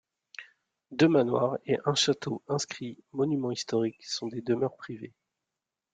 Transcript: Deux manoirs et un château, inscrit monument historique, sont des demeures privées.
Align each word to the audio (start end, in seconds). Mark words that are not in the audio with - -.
Deux 0.89 1.07
manoirs 1.09 1.59
et 1.67 1.77
un 1.85 1.93
château, 1.93 2.41
inscrit 2.47 2.97
monument 3.11 3.51
historique, 3.51 4.03
sont 4.03 4.29
des 4.29 4.41
demeures 4.41 4.75
privées. 4.75 5.13